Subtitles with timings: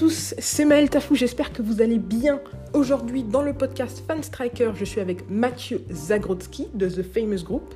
[0.00, 2.40] Tous, c'est Maël Tafou, j'espère que vous allez bien.
[2.72, 7.74] Aujourd'hui, dans le podcast Fan Striker, je suis avec Mathieu Zagrodzki de The Famous Group.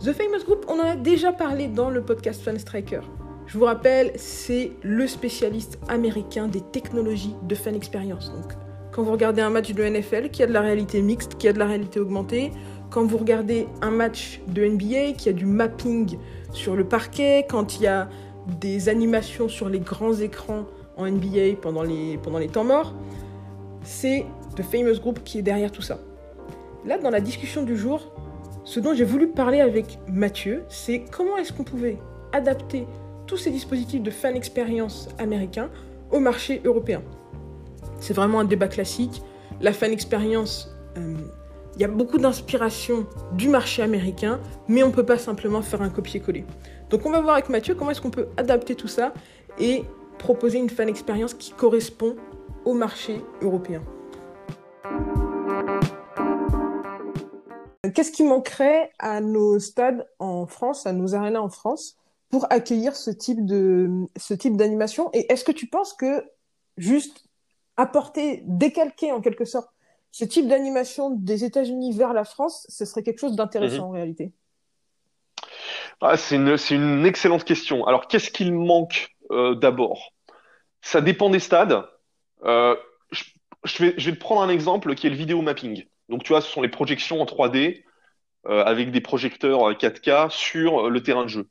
[0.00, 3.00] The Famous Group, on en a déjà parlé dans le podcast Fan Striker.
[3.46, 8.30] Je vous rappelle, c'est le spécialiste américain des technologies de fan expérience.
[8.30, 8.52] Donc,
[8.92, 11.54] quand vous regardez un match de NFL qui a de la réalité mixte, qui a
[11.54, 12.52] de la réalité augmentée,
[12.90, 16.18] quand vous regardez un match de NBA qui a du mapping
[16.52, 18.10] sur le parquet, quand il y a
[18.60, 22.94] des animations sur les grands écrans en NBA pendant les, temps morts,
[23.82, 24.24] c'est
[24.56, 25.98] The Famous Group qui est derrière tout ça.
[26.86, 28.12] Là, dans la discussion du jour,
[28.64, 31.98] ce dont j'ai voulu parler avec Mathieu, c'est comment est-ce qu'on pouvait
[32.32, 32.86] adapter
[33.26, 35.70] tous ces dispositifs de fan expérience américains
[36.10, 37.02] au marché européen.
[38.00, 39.22] C'est vraiment un débat classique.
[39.60, 41.14] La fan expérience, euh,
[41.76, 45.82] il y a beaucoup d'inspiration du marché américain, mais on ne peut pas simplement faire
[45.82, 46.44] un copier-coller.
[46.90, 49.12] Donc on va voir avec Mathieu comment est-ce qu'on peut adapter tout ça
[49.58, 49.84] et
[50.18, 52.16] proposer une fan expérience qui correspond
[52.64, 53.82] au marché européen.
[57.94, 61.96] Qu'est-ce qui manquerait à nos stades en France, à nos arénas en France,
[62.30, 65.10] pour accueillir ce type de ce type d'animation?
[65.12, 66.24] Et est-ce que tu penses que
[66.76, 67.24] juste
[67.76, 69.68] apporter, décalquer en quelque sorte
[70.10, 73.88] ce type d'animation des États-Unis vers la France, ce serait quelque chose d'intéressant Mhm.
[73.88, 74.32] en réalité?
[76.00, 77.84] Ah, c'est une, c'est une excellente question.
[77.86, 80.12] Alors, qu'est-ce qu'il manque euh, d'abord?
[80.82, 81.84] Ça dépend des stades.
[82.44, 82.76] Euh,
[83.64, 85.84] je, vais, te prendre un exemple qui est le vidéo mapping.
[86.08, 87.84] Donc, tu vois, ce sont les projections en 3D
[88.46, 91.48] euh, avec des projecteurs euh, 4K sur le terrain de jeu.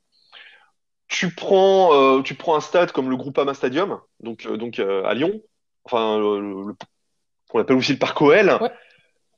[1.08, 5.40] Tu prends, un stade comme le Groupama Stadium, donc, à Lyon,
[5.84, 6.74] enfin, le,
[7.60, 8.58] appelle aussi le Parc OL.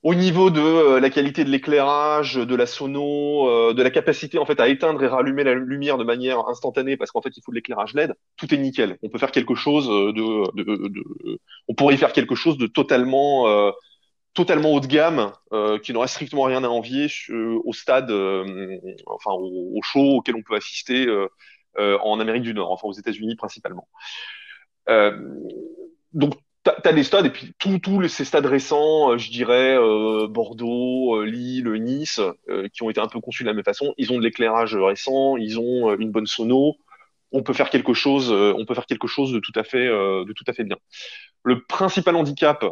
[0.07, 4.39] Au niveau de euh, la qualité de l'éclairage, de la sono, euh, de la capacité
[4.39, 7.43] en fait à éteindre et rallumer la lumière de manière instantanée, parce qu'en fait il
[7.45, 8.99] faut de l'éclairage LED, tout est nickel.
[9.03, 12.57] On peut faire quelque chose euh, de, de, de- on pourrait y faire quelque chose
[12.57, 13.73] de totalement, euh,
[14.35, 17.09] totalement haut de gamme, euh, qui n'aurait strictement rien à envier
[17.65, 18.11] au stade,
[19.07, 21.09] enfin au, au show auquel on peut assister
[21.79, 23.89] en Amérique du Nord, enfin aux États-Unis principalement.
[26.13, 26.35] Donc,
[26.83, 31.25] t'as, des stades, et puis tous ces stades récents, euh, je dirais euh, Bordeaux, euh,
[31.25, 32.21] Lille, Nice,
[32.73, 35.37] qui ont été un peu conçus de la même façon, ils ont de l'éclairage récent,
[35.37, 36.77] ils ont une bonne sono.
[37.33, 40.33] On peut faire quelque chose, on peut faire quelque chose de tout à fait, de
[40.33, 40.77] tout à fait bien.
[41.43, 42.65] Le principal handicap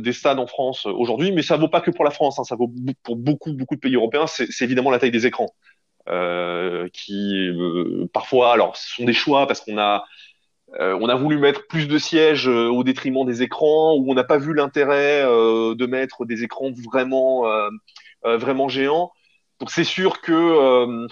[0.00, 2.56] des stades en France aujourd'hui, mais ça vaut pas que pour la France, hein, ça
[2.56, 2.70] vaut
[3.04, 5.54] pour beaucoup, beaucoup de pays européens, c'est évidemment la taille des écrans,
[6.92, 7.50] qui
[8.12, 10.04] parfois, alors, ce sont des choix parce qu'on a
[10.78, 14.14] euh, on a voulu mettre plus de sièges euh, au détriment des écrans, ou on
[14.14, 17.44] n'a pas vu l'intérêt euh, de mettre des écrans vraiment,
[18.24, 19.12] vraiment géants.
[19.58, 21.06] Donc c'est sûr que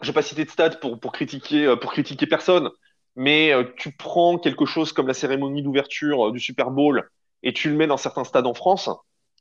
[0.00, 2.70] je vais pas citer de stade pour, critiquer, pour critiquer personne,
[3.16, 7.08] mais tu prends quelque chose comme la cérémonie d'ouverture du Super Bowl
[7.42, 8.90] et tu le mets dans certains stades en France,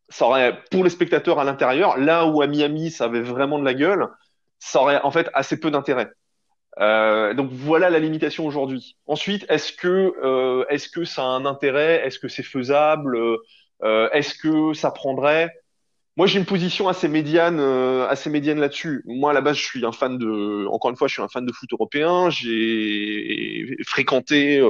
[0.09, 3.65] ça aurait, pour les spectateurs à l'intérieur, là où à Miami ça avait vraiment de
[3.65, 4.07] la gueule,
[4.59, 6.09] ça aurait en fait assez peu d'intérêt.
[6.79, 8.97] Euh, donc voilà la limitation aujourd'hui.
[9.07, 12.05] Ensuite, est-ce que euh, est-ce que ça a un intérêt?
[12.05, 13.17] Est-ce que c'est faisable?
[13.83, 15.51] Euh, est-ce que ça prendrait?
[16.17, 19.03] Moi, j'ai une position assez médiane, euh, assez médiane là-dessus.
[19.05, 21.27] Moi, à la base, je suis un fan de, encore une fois, je suis un
[21.27, 22.29] fan de foot européen.
[22.31, 24.61] J'ai fréquenté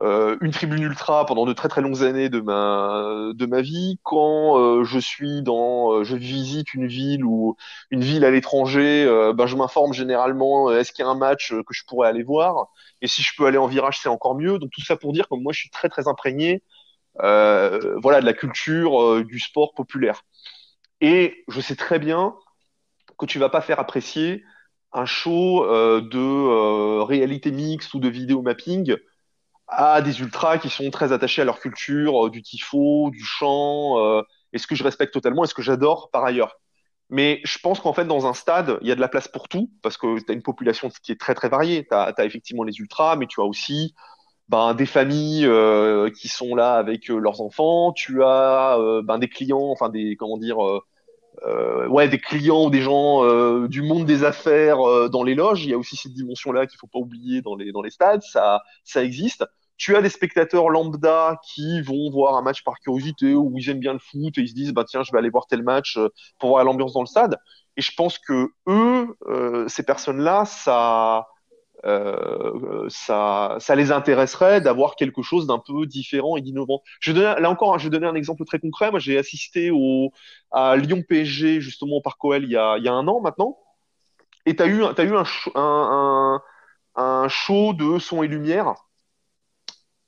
[0.00, 3.98] euh, une tribune ultra pendant de très très longues années de ma de ma vie.
[4.02, 7.56] Quand euh, je suis dans, euh, je visite une ville ou
[7.90, 10.70] une ville à l'étranger, euh, ben je m'informe généralement.
[10.70, 12.68] euh, Est-ce qu'il y a un match euh, que je pourrais aller voir?
[13.02, 14.58] Et si je peux aller en virage, c'est encore mieux.
[14.58, 16.62] Donc tout ça pour dire que moi, je suis très très imprégné,
[17.18, 20.22] voilà, de la culture du sport populaire.
[21.00, 22.34] Et je sais très bien
[23.18, 24.44] que tu vas pas faire apprécier
[24.92, 25.66] un show
[26.00, 28.96] de réalité mixte ou de vidéo mapping
[29.76, 33.98] à des ultras qui sont très attachés à leur culture, euh, du tifo, du chant,
[33.98, 34.22] euh,
[34.52, 36.56] et ce que je respecte totalement et ce que j'adore par ailleurs.
[37.10, 39.48] Mais je pense qu'en fait, dans un stade, il y a de la place pour
[39.48, 41.86] tout, parce que tu as une population qui est très très variée.
[41.86, 43.94] Tu as, effectivement les ultras, mais tu as aussi
[44.48, 47.92] ben, des familles euh, qui sont là avec leurs enfants.
[47.92, 50.56] Tu as ben, des clients, enfin des comment dire,
[51.90, 55.64] ouais, des clients ou des gens du monde des affaires dans les loges.
[55.64, 58.22] Il y a aussi cette dimension-là qu'il faut pas oublier dans les dans les stades.
[58.22, 59.44] Ça ça existe.
[59.76, 63.80] Tu as des spectateurs lambda qui vont voir un match par curiosité ou ils aiment
[63.80, 65.96] bien le foot et ils se disent bah tiens je vais aller voir tel match
[65.96, 66.08] euh,
[66.38, 67.36] pour voir l'ambiance dans le stade.
[67.76, 71.26] Et je pense que eux, euh, ces personnes-là, ça,
[71.84, 76.82] euh, ça, ça les intéresserait d'avoir quelque chose d'un peu différent et d'innovant.
[77.00, 78.90] Je vais là encore, je vais donner un exemple très concret.
[78.90, 80.12] Moi, j'ai assisté au
[80.52, 83.20] à Lyon PSG justement au Parc OL il y a, il y a un an
[83.20, 83.58] maintenant.
[84.46, 85.24] Et t'as eu, as eu un,
[85.54, 86.42] un,
[86.96, 88.74] un, un show de son et lumière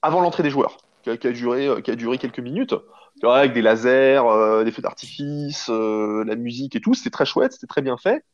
[0.05, 2.75] avant l'entrée des joueurs, qui a, duré, qui a duré quelques minutes,
[3.23, 6.95] avec des lasers, euh, des feux d'artifice, euh, la musique et tout.
[6.95, 8.25] C'était très chouette, c'était très bien fait.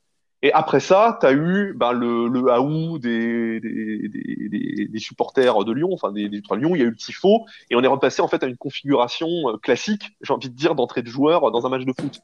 [0.42, 5.64] Et après ça, tu as eu ben, le, le haou des, des, des, des, supporters
[5.64, 7.86] de Lyon, enfin des, des Lyon, il y a eu le tifo, et on est
[7.86, 11.50] repassé en fait à une configuration euh, classique, j'ai envie de dire, d'entrée de joueurs
[11.50, 12.20] dans un match de foot.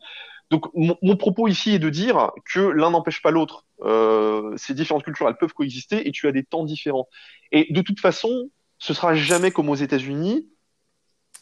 [0.49, 3.67] Donc mon, mon propos ici est de dire que l'un n'empêche pas l'autre.
[3.83, 7.09] Euh, ces différentes cultures, elles peuvent coexister, et tu as des temps différents.
[7.53, 8.49] Et de toute façon,
[8.79, 10.49] ce sera jamais comme aux États-Unis,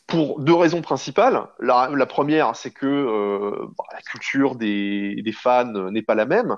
[0.07, 1.47] pour deux raisons principales.
[1.61, 6.57] La, première, c'est que euh, bah, la culture des, fans n'est pas la même.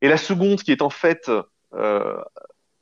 [0.00, 1.30] Et la seconde, qui est en fait,
[1.74, 2.20] euh,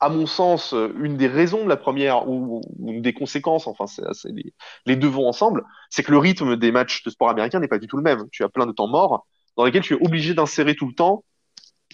[0.00, 3.86] à mon sens, une des raisons de la première ou, une des conséquences, enfin,
[4.24, 4.54] les,
[4.86, 7.78] les, deux vont ensemble, c'est que le rythme des matchs de sport américain n'est pas
[7.78, 8.26] du tout le même.
[8.32, 9.26] Tu as plein de temps morts
[9.56, 11.24] dans lesquels tu es obligé d'insérer tout le temps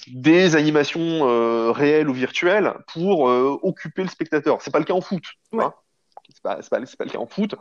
[0.08, 4.60] des animations euh, réelles ou virtuelles pour euh, occuper le spectateur.
[4.62, 5.25] C'est pas le cas en foot.
[5.52, 5.64] Ouais.
[5.64, 5.75] Hein
[6.28, 7.54] c'est pas, pas, pas le cas en foot.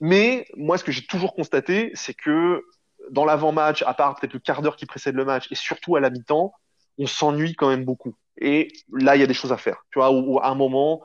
[0.00, 2.62] Mais moi, ce que j'ai toujours constaté, c'est que
[3.10, 6.00] dans l'avant-match, à part peut-être le quart d'heure qui précède le match, et surtout à
[6.00, 6.52] la mi-temps,
[6.98, 8.14] on s'ennuie quand même beaucoup.
[8.38, 9.84] Et là, il y a des choses à faire.
[9.90, 11.02] Tu vois, où, à un moment,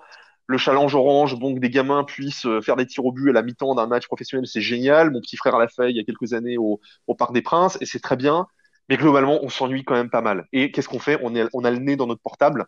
[0.47, 3.75] le challenge orange, donc des gamins puissent faire des tirs au but à la mi-temps
[3.75, 5.11] d'un match professionnel, c'est génial.
[5.11, 7.77] Mon petit frère l'a fait il y a quelques années au, au Parc des Princes,
[7.81, 8.47] et c'est très bien.
[8.89, 10.47] Mais globalement, on s'ennuie quand même pas mal.
[10.53, 11.19] Et qu'est-ce qu'on fait?
[11.21, 12.65] On, a le nez dans notre portable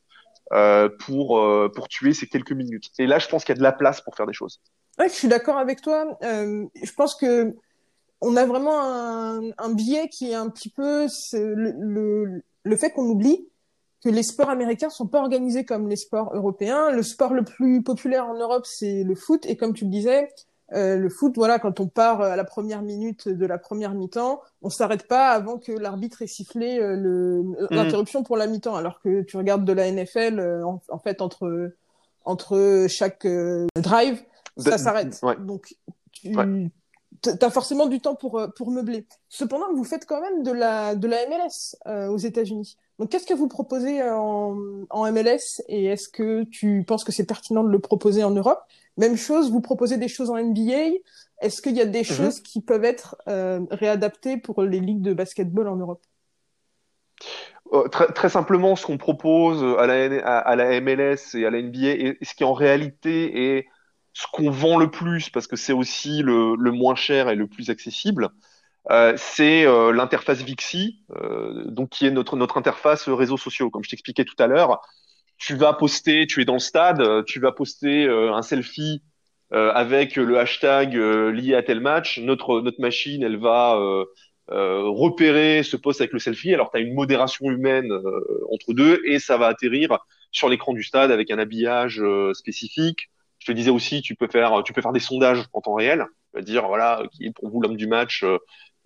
[0.52, 2.90] euh, pour, euh, pour tuer ces quelques minutes.
[2.98, 4.62] Et là, je pense qu'il y a de la place pour faire des choses.
[4.98, 6.18] Ouais, je suis d'accord avec toi.
[6.24, 7.56] Euh, je pense que
[8.22, 13.06] on a vraiment un, biais qui est un petit peu le, le, le fait qu'on
[13.06, 13.48] oublie
[14.04, 16.92] que les sports américains sont pas organisés comme les sports européens.
[16.92, 19.46] Le sport le plus populaire en Europe, c'est le foot.
[19.46, 20.30] Et comme tu le disais,
[20.74, 24.42] euh, le foot, voilà, quand on part à la première minute de la première mi-temps,
[24.62, 26.96] on s'arrête pas avant que l'arbitre ait sifflé euh,
[27.42, 27.68] Mm.
[27.72, 28.76] l'interruption pour la mi-temps.
[28.76, 31.72] Alors que tu regardes de la NFL, euh, en, en, fait, entre
[32.26, 34.22] entre chaque euh, drive,
[34.58, 35.20] ça s'arrête.
[35.24, 35.36] Ouais.
[35.40, 35.76] Donc,
[36.12, 36.70] tu ouais.
[37.42, 39.08] as forcément du temps pour, pour meubler.
[39.30, 42.78] Cependant, vous faites quand même de la, de la MLS euh, aux États-Unis.
[43.00, 44.58] Donc, qu'est-ce que vous proposez en,
[44.90, 48.62] en MLS et est-ce que tu penses que c'est pertinent de le proposer en Europe?
[49.00, 50.98] Même chose, vous proposez des choses en NBA.
[51.42, 52.04] Est-ce qu'il y a des mmh.
[52.04, 56.04] choses qui peuvent être euh, réadaptées pour les ligues de basketball en Europe?
[57.72, 61.50] Euh, très, très, simplement, ce qu'on propose à la, à, à la, MLS et à
[61.50, 63.68] la NBA, et ce qui en réalité est
[64.12, 67.48] ce qu'on vend le plus, parce que c'est aussi le, le, moins cher et le
[67.48, 68.30] plus accessible,
[68.92, 71.06] euh, c'est euh, l'interface Vixi,
[71.68, 73.70] donc qui est notre, notre interface réseaux sociaux.
[73.70, 74.82] Comme je t'expliquais tout à l'heure,
[75.40, 79.02] tu vas poster, tu es dans le stade, tu vas poster euh, un selfie
[79.52, 82.20] avec le hashtag lié à tel match.
[82.20, 83.80] Notre, notre machine, elle va
[84.48, 86.54] repérer ce post avec le selfie.
[86.54, 87.92] Alors, tu as une modération humaine
[88.52, 89.98] entre deux et ça va atterrir
[90.32, 92.00] sur l'écran du stade avec un habillage
[92.34, 93.10] spécifique
[93.40, 96.06] je te disais aussi, tu peux faire, tu peux faire des sondages en temps réel,
[96.42, 98.24] dire voilà qui est pour vous l'homme du match,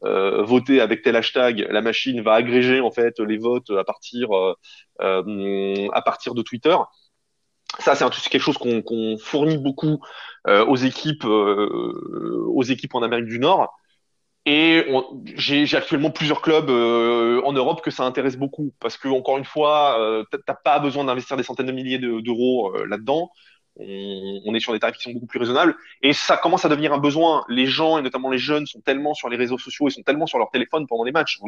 [0.06, 1.68] euh, euh, votez avec tel hashtag.
[1.70, 6.76] La machine va agréger en fait les votes à partir euh, à partir de Twitter.
[7.80, 10.00] Ça, c'est quelque chose qu'on qu fournit beaucoup
[10.48, 13.74] euh, aux équipes aux équipes en Amérique du Nord.
[14.46, 14.86] Et
[15.36, 19.46] j'ai actuellement plusieurs clubs euh, en Europe que ça intéresse beaucoup parce que encore une
[19.46, 23.32] fois, euh, t'as pas besoin d'investir des centaines de milliers d'euros de, là-dedans
[23.78, 26.94] on, est sur des tarifs qui sont beaucoup plus raisonnables et ça commence à devenir
[26.94, 27.44] un besoin.
[27.50, 30.28] Les gens et notamment les jeunes sont tellement sur les réseaux sociaux et sont tellement
[30.28, 31.40] sur leur téléphone pendant les matchs.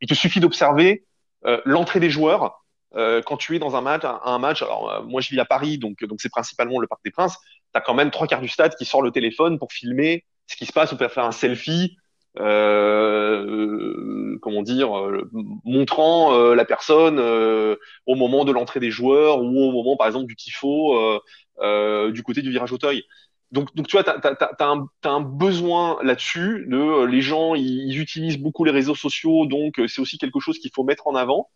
[0.00, 1.04] Il te suffit d'observer
[1.44, 2.64] euh, l'entrée des joueurs
[2.94, 4.02] euh, quand tu es dans un match.
[4.04, 4.62] Un match.
[4.62, 7.36] Alors euh, moi je vis à Paris donc donc c'est principalement le Parc des Princes.
[7.72, 10.64] T'as quand même trois quarts du stade qui sort le téléphone pour filmer ce qui
[10.64, 11.96] se passe ou pour faire un selfie.
[12.38, 15.30] Euh, comment dire, euh,
[15.64, 20.26] montrant euh, la personne au moment de l'entrée des joueurs ou au moment, par exemple,
[20.26, 21.20] du tifo
[21.60, 23.04] euh, du côté du virage Auteuil.
[23.52, 26.66] Donc, donc tu vois, tu as, as, as, un, un besoin là-dessus.
[26.68, 30.40] De euh, les gens, ils, utilisent beaucoup les réseaux sociaux, donc euh, c'est aussi quelque
[30.40, 31.48] chose qu'il faut mettre en avant.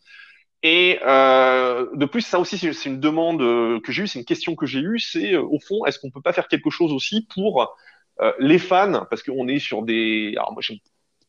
[0.62, 3.40] Et euh, de plus, ça aussi, c'est une demande
[3.82, 6.20] que j'ai eue, c'est une question que j'ai eue, c'est au fond, est-ce qu'on peut
[6.20, 7.74] pas faire quelque chose aussi pour
[8.20, 10.78] euh, les fans, parce qu'on est sur des, alors moi, j'aime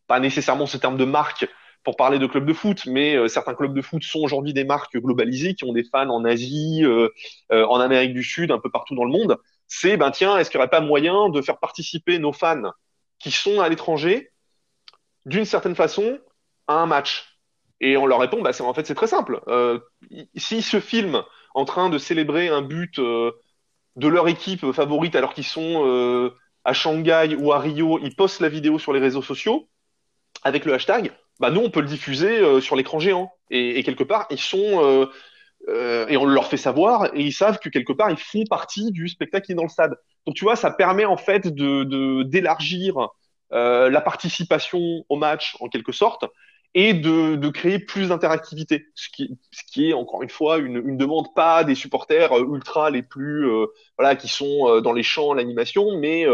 [0.07, 1.47] pas nécessairement ce terme de marque
[1.83, 4.63] pour parler de clubs de foot, mais euh, certains clubs de foot sont aujourd'hui des
[4.63, 7.09] marques globalisées qui ont des fans en Asie, euh,
[7.49, 9.37] en Amérique du Sud, un peu partout dans le monde
[9.71, 12.73] c'est ben tiens, est-ce qu'il n'y aurait pas moyen de faire participer nos fans
[13.19, 14.33] qui sont à l'étranger
[15.25, 16.19] d'une certaine façon
[16.67, 17.39] à un match?
[17.79, 19.41] Et on leur répond, bah, en fait c'est très simple.
[19.47, 19.79] Euh,
[20.35, 21.23] S'ils se filment
[21.55, 23.31] en train de célébrer un but euh,
[23.95, 28.41] de leur équipe favorite alors qu'ils sont euh, à Shanghai ou à Rio, ils postent
[28.41, 29.67] la vidéo sur les réseaux sociaux
[30.43, 33.31] avec le hashtag, bah nous on peut le diffuser euh, sur l'écran géant.
[33.49, 35.07] Et, quelque part, ils sont euh,
[35.67, 38.91] euh, et on leur fait savoir et ils savent que quelque part ils font partie
[38.91, 39.95] du spectacle qui est dans le stade.
[40.25, 43.09] Donc tu vois, ça permet en fait de d'élargir
[43.53, 46.25] euh, la participation au match en quelque sorte
[46.73, 50.77] et de, de créer plus d'interactivité, ce qui, ce qui est encore une fois une,
[50.77, 54.93] une demande pas des supporters euh, ultra les plus euh, voilà qui sont euh, dans
[54.93, 56.25] les champs l'animation, mais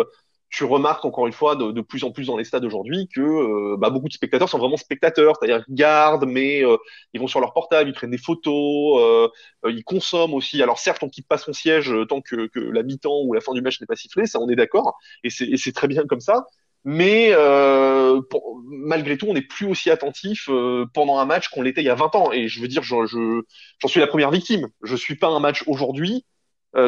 [0.49, 3.21] tu remarques encore une fois de, de, plus en plus dans les stades aujourd'hui que
[3.21, 6.77] euh, bah, beaucoup de spectateurs sont vraiment spectateurs, c'est-à-dire ils regardent, mais euh,
[7.13, 9.27] ils vont sur leur portable, ils prennent des photos, euh,
[9.69, 10.61] ils consomment aussi.
[10.63, 13.53] Alors certes, on quitte pas son siège tant que, que la mi-temps ou la fin
[13.53, 16.45] du match n'est pas sifflée, ça on est d'accord, et c'est très bien comme ça.
[16.89, 17.33] Mais
[18.29, 20.49] pour, malgré tout, on n'est plus aussi attentif
[20.93, 22.31] pendant un match qu'on l'était il y a 20 ans.
[22.31, 23.41] Et je veux dire, j'en je,
[23.85, 24.67] suis la première victime.
[24.83, 26.25] Je suis pas un match aujourd'hui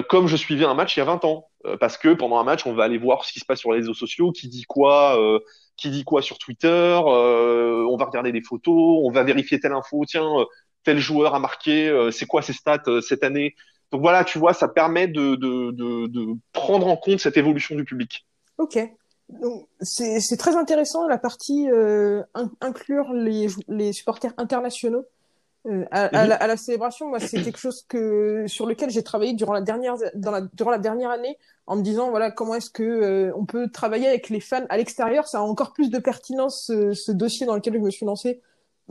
[0.07, 1.49] comme je suivais un match il y a 20 ans.
[1.65, 3.71] Euh, parce que pendant un match, on va aller voir ce qui se passe sur
[3.71, 5.39] les réseaux sociaux, qui dit quoi, euh,
[5.75, 9.73] qui dit quoi sur Twitter, euh, on va regarder des photos, on va vérifier telle
[9.73, 10.45] info, tiens,
[10.83, 13.55] tel joueur a marqué, c'est quoi ses stats cette année.
[13.91, 17.75] Donc voilà, tu vois, ça permet de, de, de, de prendre en compte cette évolution
[17.75, 18.25] du public.
[18.57, 18.77] Ok.
[19.81, 22.23] C'est très intéressant la partie euh,
[22.61, 25.05] inclure les, les supporters internationaux
[25.67, 26.29] euh, à, à, mhm.
[26.29, 29.61] la, à, la, célébration, moi, c'est quelque chose que sur lequel j'ai travaillé durant la
[29.61, 33.31] dernière dans la, durant la dernière année, en me disant voilà comment est-ce que euh,
[33.35, 35.27] on peut travailler avec les fans à l'extérieur.
[35.27, 38.41] Ça a encore plus de pertinence ce, ce dossier dans lequel je me suis lancé.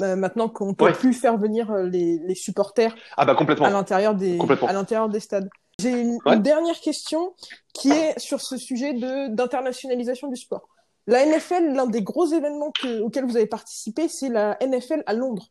[0.00, 3.66] Euh, maintenant qu'on peut plus faire venir euh, les, les supporters ah bah complètement.
[3.66, 5.48] à l'intérieur des à l'intérieur des stades.
[5.80, 6.34] J'ai une, ouais.
[6.34, 7.34] une, dernière question
[7.72, 10.68] qui est sur ce sujet de d'internationalisation du sport.
[11.06, 15.14] La NFL, l'un des gros événements que, auxquels vous avez participé, c'est la NFL à
[15.14, 15.48] Londres.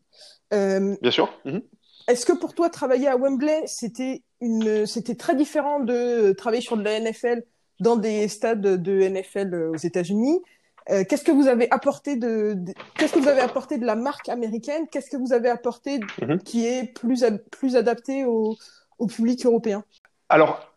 [0.53, 1.33] Euh, Bien sûr.
[1.45, 1.59] Mmh.
[2.07, 6.77] Est-ce que pour toi, travailler à Wembley, c'était une, c'était très différent de travailler sur
[6.77, 7.43] de la NFL
[7.79, 10.41] dans des stades de NFL aux États-Unis?
[10.89, 13.95] Euh, Qu'est-ce que vous avez apporté de, de qu'est-ce que vous avez apporté de la
[13.95, 14.87] marque américaine?
[14.91, 16.37] Qu'est-ce que vous avez apporté mmh.
[16.45, 18.55] qui est plus plus adapté au,
[18.99, 19.83] au public européen?
[20.29, 20.67] Alors,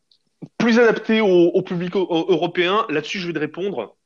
[0.58, 2.86] plus adapté au, public européen.
[2.88, 3.96] Là-dessus, je vais te répondre.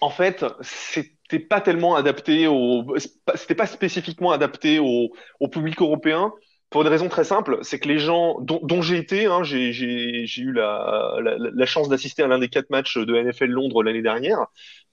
[0.00, 2.96] En fait, c'était pas tellement adapté au,
[3.34, 5.10] c'était pas spécifiquement adapté au,
[5.48, 6.32] public européen
[6.70, 10.52] pour une raison très simple, c'est que les gens dont, j'ai été, hein, j'ai eu
[10.52, 14.46] la, chance d'assister à l'un des quatre matchs de NFL Londres l'année dernière,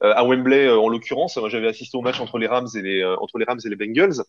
[0.04, 1.40] euh, à Wembley euh, en l'occurrence.
[1.48, 3.76] J'avais assisté au match entre les Rams et les euh, entre les Rams et les
[3.76, 4.22] Bengals.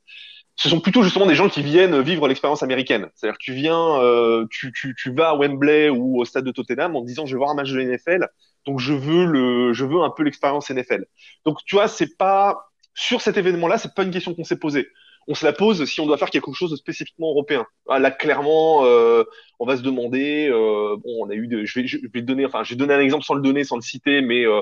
[0.56, 3.08] Ce sont plutôt justement des gens qui viennent vivre l'expérience américaine.
[3.14, 6.94] C'est-à-dire tu viens, euh, tu, tu, tu vas à Wembley ou au stade de Tottenham
[6.94, 8.28] en disant je vais voir un match de NFL
[8.66, 11.06] donc je veux le, je veux un peu l'expérience NFL.
[11.44, 14.88] Donc tu vois, c'est pas sur cet événement-là, c'est pas une question qu'on s'est posée.
[15.26, 17.66] On se la pose si on doit faire quelque chose de spécifiquement européen.
[17.88, 19.25] Ah, là, clairement, euh,
[19.58, 20.49] on va se demander.
[20.50, 23.34] Euh, bon, on a eu, de, je vais, je vais donner, enfin, un exemple sans
[23.34, 24.61] le donner, sans le citer, mais euh,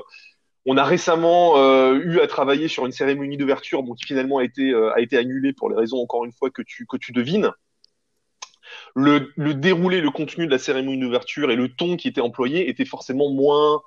[0.65, 4.43] on a récemment euh, eu à travailler sur une cérémonie d'ouverture, bon, qui finalement a
[4.43, 7.11] été euh, a été annulée pour les raisons encore une fois que tu que tu
[7.11, 7.51] devines.
[8.95, 12.69] Le, le déroulé, le contenu de la cérémonie d'ouverture et le ton qui était employé
[12.69, 13.81] était forcément moins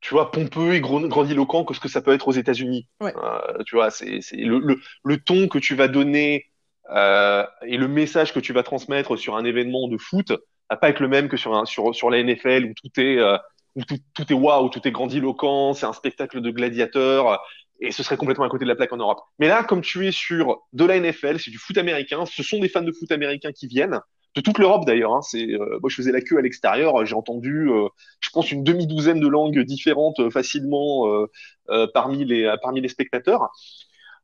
[0.00, 2.88] tu vois, pompeux et grandiloquent que ce que ça peut être aux États-Unis.
[3.00, 3.12] Ouais.
[3.16, 6.46] Euh, tu vois, c'est le, le, le, ton que tu vas donner
[6.90, 10.32] euh, et le message que tu vas transmettre sur un événement de foot
[10.70, 13.18] va pas être le même que sur, un, sur, sur la NFL où tout est
[13.18, 13.36] euh,
[13.76, 17.40] où tout, tout est waouh, tout est grandiloquent, c'est un spectacle de gladiateurs
[17.80, 19.20] et ce serait complètement à côté de la plaque en Europe.
[19.38, 22.58] Mais là, comme tu es sur de la NFL, c'est du foot américain, ce sont
[22.58, 24.00] des fans de foot américain qui viennent
[24.36, 25.14] de toute l'Europe d'ailleurs.
[25.14, 27.88] Hein, c'est euh, moi je faisais la queue à l'extérieur, j'ai entendu, euh,
[28.20, 31.26] je pense une demi douzaine de langues différentes euh, facilement euh,
[31.70, 33.48] euh, parmi les parmi les spectateurs.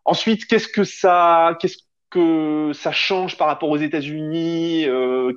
[0.05, 1.79] Ensuite, qu'est-ce que ça qu'est-ce
[2.11, 4.87] que ça change par rapport aux États-Unis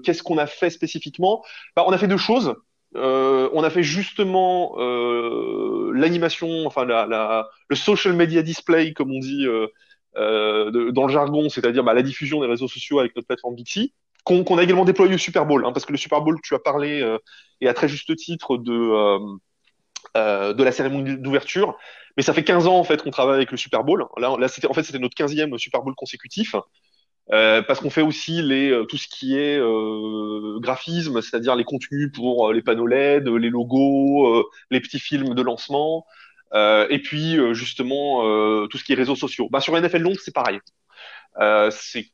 [0.03, 1.43] Qu'est-ce qu'on a fait spécifiquement?
[1.75, 2.55] Bah, On a fait deux choses.
[2.95, 4.75] On a fait justement
[5.93, 9.45] l'animation, enfin le social media display, comme on dit
[10.15, 13.93] de, dans le jargon, c'est-à-dire bah, la diffusion des réseaux sociaux avec notre plateforme Vixi
[14.23, 16.53] qu'on qu a également déployé au Super Bowl, hein, parce que le Super Bowl, tu
[16.55, 17.17] as parlé, euh,
[17.61, 19.19] et à très juste titre, de, euh,
[20.17, 21.77] euh, de la cérémonie d'ouverture,
[22.17, 24.05] mais ça fait 15 ans en fait qu'on travaille avec le Super Bowl.
[24.17, 26.55] Là, là c'était en fait c'était notre 15e Super Bowl consécutif.
[27.31, 31.63] Euh, parce qu'on fait aussi les, euh, tout ce qui est euh, graphisme, c'est-à-dire les
[31.63, 36.05] contenus pour les panneaux LED, les logos, les petits films de lancement,
[36.53, 38.21] et puis justement
[38.67, 39.47] tout ce qui est réseaux sociaux.
[39.51, 40.59] Bah, sur NFL Londres, c'est pareil.
[41.71, 42.07] c'est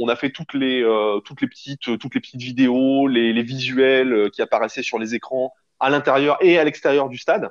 [0.00, 0.84] on, a fait toutes les
[1.24, 5.52] toutes les petites toutes les petites vidéos, les, les visuels qui apparaissaient sur les écrans
[5.80, 7.50] à l'intérieur et à l'extérieur du stade.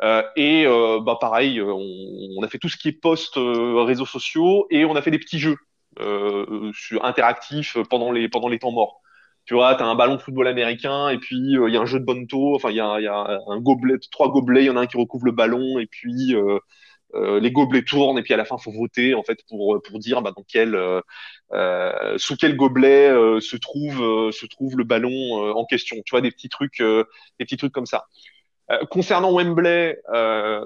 [0.00, 1.80] Euh, et euh, bah pareil, on,
[2.38, 5.18] on, a fait tout ce qui est post réseaux sociaux et on a fait des
[5.18, 5.56] petits jeux
[6.72, 9.00] sur, interactifs pendant les pendant les temps morts
[9.48, 11.86] tu vois, tu as un ballon de football américain et puis il y a un
[11.86, 14.70] jeu de bonto, enfin il y a, y a, un gobelet, trois gobelets, il y
[14.70, 16.58] en a un qui recouvre le ballon et puis euh,
[17.14, 19.98] euh, les gobelets tournent et puis à la fin faut voter en fait pour pour
[20.00, 23.08] dire bah, dans quel euh, sous quel gobelet
[23.40, 25.96] se trouve se trouve le ballon en question.
[26.04, 28.04] Tu vois des petits trucs des petits trucs comme ça.
[28.90, 29.98] concernant Wembley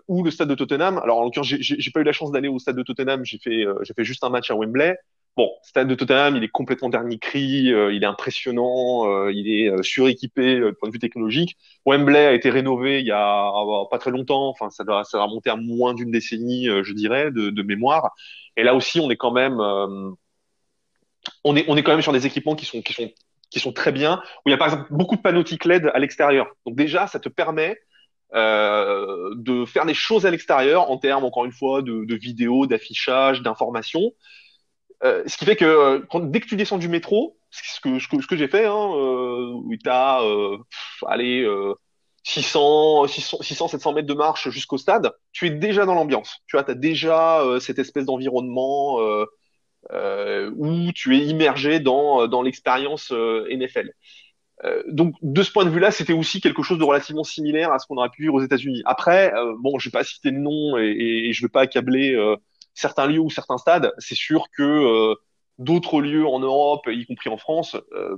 [0.08, 2.58] ou le stade de Tottenham, alors en l'occurrence j'ai pas eu la chance d'aller au
[2.58, 4.96] stade de Tottenham, j'ai fait j'ai fait juste un match à Wembley.
[5.34, 9.48] Bon, stade de Tottenham, il est complètement dernier cri, euh, il est impressionnant, euh, il
[9.48, 11.56] est euh, suréquipé du point de vue technologique.
[11.86, 13.50] Wembley a été rénové il y a
[13.90, 17.30] pas très longtemps, enfin ça doit, ça va remonter à moins d'une décennie, je dirais,
[17.30, 18.10] de, de, mémoire.
[18.58, 19.58] Et là aussi, on est quand même,
[21.44, 23.10] on est, on est quand même sur des équipements qui sont, qui sont,
[23.50, 24.22] qui sont très bien.
[24.44, 26.46] Où il y a par exemple beaucoup de panneaux LED à l'extérieur.
[26.66, 27.78] Donc déjà, ça te permet
[28.34, 32.66] euh, de faire des choses à l'extérieur en termes, encore une fois, de, de vidéos,
[32.66, 34.12] d'affichage, d'informations.
[35.04, 38.48] Euh, ce qui fait que euh, dès que tu descends du métro, ce que, j'ai
[38.48, 40.56] fait, hein, euh, où tu as euh,
[41.06, 41.46] allez,
[42.24, 46.38] 600, 600, 600, 700 mètres de marche jusqu'au stade, tu es déjà dans l'ambiance.
[46.46, 49.00] Tu vois, as déjà cette espèce d'environnement
[49.90, 53.90] où tu es immergé dans, l'expérience NFL.
[54.88, 57.86] donc de ce point de vue-là, c'était aussi quelque chose de relativement similaire à ce
[57.88, 58.82] qu'on aurait pu vivre aux États-Unis.
[58.86, 62.16] Après, bon, je vais pas citer de nom et, et, et je vais pas accabler
[62.74, 65.14] certains lieux ou certains stades, c'est sûr que euh,
[65.58, 68.16] d'autres lieux en Europe, y compris en France, euh,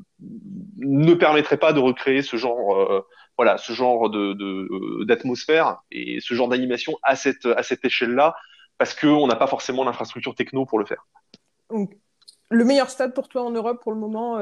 [0.78, 3.06] ne permettraient pas de recréer ce genre, euh,
[3.36, 8.34] voilà, ce genre de d'atmosphère et ce genre d'animation à cette à cette échelle-là,
[8.78, 11.06] parce qu'on n'a pas forcément l'infrastructure techno pour le faire.
[11.70, 11.96] Donc,
[12.50, 14.38] le meilleur stade pour toi en Europe pour le moment,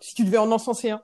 [0.00, 1.02] si tu devais en encenser un?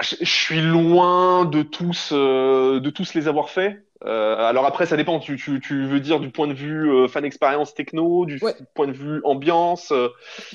[0.00, 3.85] Je, suis loin de tous de tous les avoir faits.
[4.04, 5.18] Euh, alors après, ça dépend.
[5.18, 8.40] Tu, tu, tu, veux dire du point de vue euh, fan expérience techno, du
[8.74, 9.90] point de vue ambiance.
[9.92, 10.08] Euh,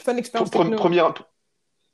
[0.04, 0.76] fan expérience techno.
[0.76, 1.14] Première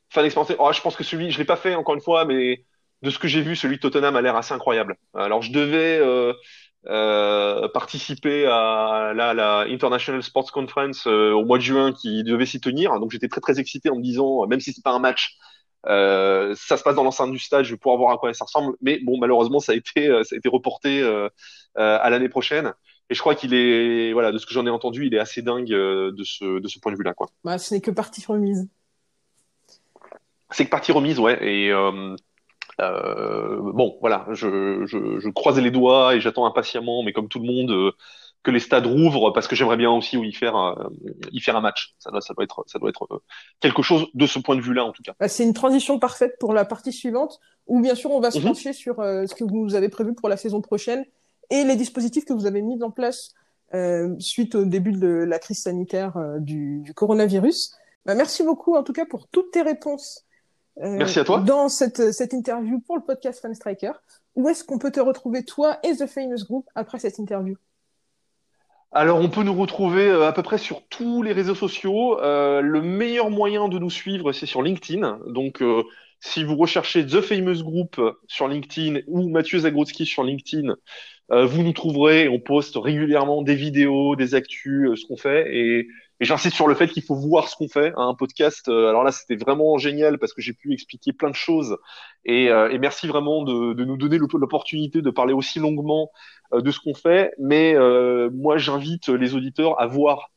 [0.09, 0.53] fan expérience.
[0.59, 2.65] Oh, je pense que celui, je l'ai pas fait encore une fois, mais
[3.01, 4.97] de ce que j'ai vu, celui de Tottenham a l'air assez incroyable.
[5.13, 5.99] Alors je devais
[6.87, 12.59] euh, participer à la, la, International Sports Conference au mois de juin qui devait s'y
[12.59, 15.37] tenir, donc j'étais très très excité en me disant, même si c'est pas un match,
[15.87, 18.45] euh, ça se passe dans l'enceinte du stade, je vais pouvoir voir à quoi ça
[18.45, 18.75] ressemble.
[18.81, 21.29] Mais bon, malheureusement, ça a été, euh, ça a été reporté euh,
[21.75, 22.73] à l'année prochaine.
[23.09, 25.41] Et je crois qu'il est, voilà, de ce que j'en ai entendu, il est assez
[25.41, 27.27] dingue de ce, de ce point de vue-là, quoi.
[27.43, 28.67] Bah, ce n'est que partie remise.
[30.51, 31.39] C'est que partie remise, ouais.
[31.41, 31.71] Et
[32.79, 37.45] bon, voilà, je, je, je croise les doigts et j'attends impatiemment, mais comme tout le
[37.45, 37.93] monde
[38.47, 40.87] que les stades rouvrent parce que j'aimerais bien aussi y faire euh,
[41.33, 41.95] y faire un match.
[41.99, 43.19] Ça doit ça doit être ça doit être euh,
[43.59, 45.15] quelque chose de ce point de vue-là en tout cas.
[45.19, 48.39] Bah, c'est une transition parfaite pour la partie suivante où bien sûr on va se
[48.39, 48.45] mhm.
[48.45, 51.03] pencher sur euh, ce que vous avez prévu pour la saison prochaine
[51.49, 53.33] et les dispositifs que vous avez mis en place
[54.19, 57.75] suite au début de la crise sanitaire du, du, coronavirus.
[58.05, 60.23] Bah, merci beaucoup en tout cas pour toutes tes réponses.
[60.77, 61.41] Merci à toi.
[61.41, 63.91] Dans cette, cette interview pour le podcast Fan Striker,
[64.35, 67.57] où est-ce qu'on peut te retrouver toi et The Famous Group après cette interview?
[68.97, 72.19] Alors, on peut nous retrouver euh, à peu près sur tous les réseaux sociaux.
[72.19, 75.19] Euh, le meilleur moyen de nous suivre, c'est sur LinkedIn.
[75.27, 75.83] Donc, euh,
[76.19, 80.75] si vous recherchez The Famous Group sur LinkedIn ou Mathieu Zagrodzki sur LinkedIn,
[81.29, 82.27] vous nous trouverez.
[82.27, 85.45] On poste régulièrement des vidéos, des actus, ce qu'on fait.
[85.55, 85.87] Et
[86.19, 87.93] et j'insiste sur le fait qu'il faut voir ce qu'on fait.
[87.95, 91.29] Hein, un podcast, euh, alors là, c'était vraiment génial parce que j'ai pu expliquer plein
[91.29, 91.77] de choses.
[92.25, 96.11] Et, euh, merci vraiment de, nous donner l'opportunité de parler aussi longuement
[96.53, 97.33] euh, de ce qu'on fait.
[97.37, 97.75] Mais
[98.31, 100.31] moi, j'invite les auditeurs à voir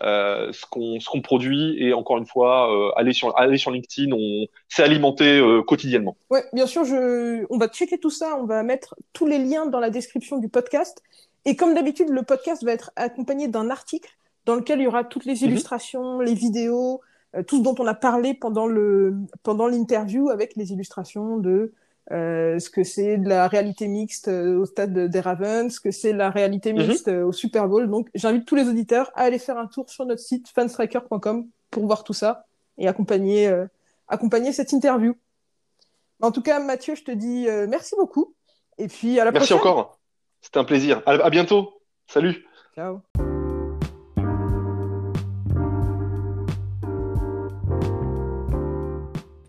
[0.00, 2.70] ce qu'on produit et encore une fois
[3.12, 6.82] sur aller sur LinkedIn on s'est alimenté quotidiennement ouais bien sûr
[7.50, 10.48] on va checker tout ça on va mettre tous les liens dans la description du
[10.48, 11.02] podcast
[11.44, 14.16] et comme d'habitude le podcast va être accompagné d'un article
[14.48, 15.50] dans lequel il y aura toutes les mhm.
[15.50, 17.02] illustrations, les vidéos,
[17.36, 21.74] euh, tout ce dont on a parlé pendant le pendant l'interview avec les illustrations de
[22.12, 25.90] euh, ce que c'est de la réalité mixte euh, au stade des Ravens, ce que
[25.90, 26.86] c'est la réalité mhm.
[26.86, 27.90] mixte au Super Bowl.
[27.90, 31.86] Donc j'invite tous les auditeurs à aller faire un tour sur notre site fanstriker.com pour
[31.86, 32.46] voir tout ça
[32.78, 33.52] et accompagner
[34.08, 35.14] accompagner cette interview.
[36.22, 38.34] En tout cas, Mathieu, je te dis merci beaucoup
[38.78, 39.56] et puis à la prochaine.
[39.56, 39.98] Merci encore.
[40.40, 41.02] C'était un plaisir.
[41.04, 41.82] à bientôt.
[42.06, 42.46] Salut.
[42.74, 43.02] Ciao.